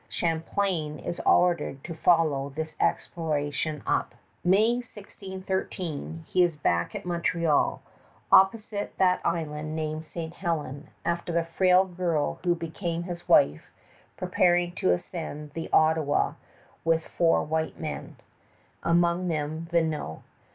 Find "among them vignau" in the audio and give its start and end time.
18.81-20.23